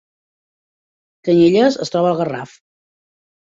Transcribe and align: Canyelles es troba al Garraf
Canyelles 1.29 1.79
es 1.87 1.95
troba 1.97 2.11
al 2.15 2.19
Garraf 2.23 2.57